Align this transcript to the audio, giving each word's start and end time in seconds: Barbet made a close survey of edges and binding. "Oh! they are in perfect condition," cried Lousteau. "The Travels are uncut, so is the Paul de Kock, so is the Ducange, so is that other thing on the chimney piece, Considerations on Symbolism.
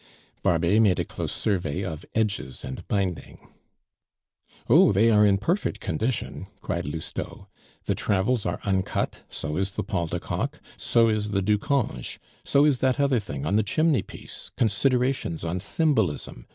Barbet 0.41 0.81
made 0.81 0.97
a 0.97 1.05
close 1.05 1.31
survey 1.31 1.83
of 1.83 2.05
edges 2.15 2.65
and 2.65 2.87
binding. 2.87 3.47
"Oh! 4.67 4.91
they 4.91 5.11
are 5.11 5.27
in 5.27 5.37
perfect 5.37 5.79
condition," 5.79 6.47
cried 6.59 6.87
Lousteau. 6.87 7.47
"The 7.85 7.93
Travels 7.93 8.43
are 8.43 8.59
uncut, 8.65 9.21
so 9.29 9.57
is 9.57 9.69
the 9.69 9.83
Paul 9.83 10.07
de 10.07 10.19
Kock, 10.19 10.59
so 10.75 11.07
is 11.07 11.29
the 11.29 11.43
Ducange, 11.43 12.17
so 12.43 12.65
is 12.65 12.79
that 12.79 12.99
other 12.99 13.19
thing 13.19 13.45
on 13.45 13.57
the 13.57 13.61
chimney 13.61 14.01
piece, 14.01 14.49
Considerations 14.57 15.43
on 15.43 15.59
Symbolism. 15.59 16.47